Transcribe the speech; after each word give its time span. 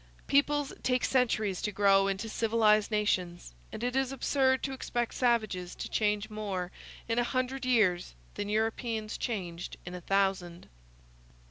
Peoples 0.25 0.73
take 0.81 1.05
centuries 1.05 1.61
to 1.61 1.71
grow 1.71 2.07
into 2.07 2.27
civilized 2.27 2.89
nations; 2.89 3.53
and 3.71 3.83
it 3.83 3.95
is 3.95 4.11
absurd 4.11 4.63
to 4.63 4.73
expect 4.73 5.13
savages 5.13 5.75
to 5.75 5.87
change 5.87 6.27
more 6.27 6.71
in 7.07 7.19
a 7.19 7.23
hundred 7.23 7.67
years 7.67 8.15
than 8.33 8.49
Europeans 8.49 9.15
changed 9.15 9.77
in 9.85 9.93
a 9.93 10.01
thousand. 10.01 10.69